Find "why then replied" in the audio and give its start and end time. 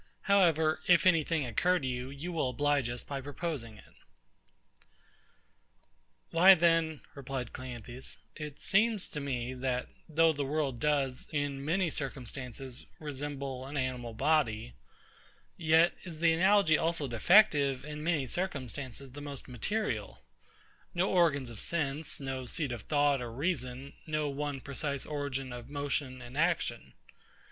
6.31-7.53